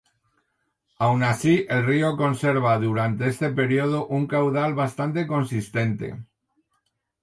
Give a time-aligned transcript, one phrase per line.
[0.97, 6.23] Aun así, el río conserva durante este periodo un caudal bastante consistente.